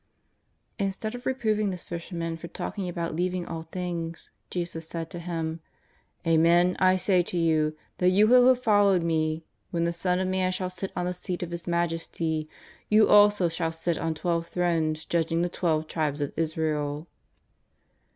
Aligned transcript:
Instead 0.79 1.13
of 1.13 1.27
reproving 1.27 1.69
this 1.69 1.83
fisherman 1.83 2.35
for 2.35 2.47
talking 2.47 2.89
about 2.89 3.15
leaving 3.15 3.45
all 3.45 3.61
things, 3.61 4.31
Jesus 4.49 4.87
said 4.87 5.11
to 5.11 5.19
him: 5.19 5.59
"Amen, 6.25 6.75
I 6.79 6.97
say 6.97 7.21
to 7.21 7.37
you, 7.37 7.77
that 7.99 8.09
you 8.09 8.25
who 8.25 8.47
have 8.47 8.59
followed 8.63 9.03
Me, 9.03 9.43
when 9.69 9.83
the 9.83 9.93
Son 9.93 10.19
of 10.19 10.27
Man 10.27 10.51
shall 10.51 10.71
sit 10.71 10.91
on 10.95 11.05
the 11.05 11.13
seat 11.13 11.43
of 11.43 11.51
His 11.51 11.67
majesty, 11.67 12.49
you 12.89 13.07
also 13.09 13.47
shall 13.47 13.71
sit 13.71 13.99
on 13.99 14.15
twelve 14.15 14.47
thrones 14.47 15.05
judging 15.05 15.43
the 15.43 15.49
twelve 15.49 15.85
tribes 15.85 16.19
of 16.19 16.33
Israel." 16.35 17.07